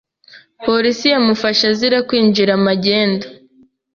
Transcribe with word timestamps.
Polisi 0.65 1.05
yamufashe 1.13 1.63
azira 1.71 1.97
kwinjiza 2.07 2.53
magendu. 2.67 3.27